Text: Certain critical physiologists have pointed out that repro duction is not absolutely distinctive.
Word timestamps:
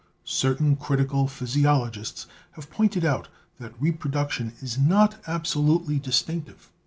Certain 0.25 0.75
critical 0.75 1.27
physiologists 1.27 2.25
have 2.53 2.71
pointed 2.71 3.05
out 3.05 3.27
that 3.59 3.79
repro 3.79 4.09
duction 4.11 4.51
is 4.63 4.75
not 4.79 5.21
absolutely 5.27 5.99
distinctive. 5.99 6.71